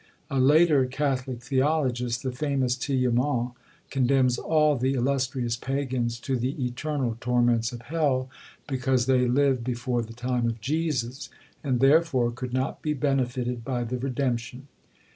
A 0.31 0.39
later 0.39 0.87
catholic 0.87 1.43
theologist, 1.43 2.23
the 2.23 2.31
famous 2.31 2.75
Tillemont, 2.75 3.51
condemns 3.91 4.39
all 4.39 4.75
the 4.75 4.93
illustrious 4.95 5.55
pagans 5.57 6.19
to 6.21 6.35
the 6.37 6.65
eternal 6.65 7.17
torments 7.21 7.71
of 7.71 7.83
Hell? 7.83 8.27
because 8.67 9.05
they 9.05 9.27
lived 9.27 9.63
before 9.63 10.01
the 10.01 10.13
time 10.13 10.47
of 10.47 10.59
Jesus, 10.59 11.29
and 11.63 11.79
therefore 11.79 12.31
could 12.31 12.51
not 12.51 12.81
be 12.81 12.93
benefited 12.93 13.63
by 13.63 13.83
the 13.83 13.99
redemption! 13.99 14.67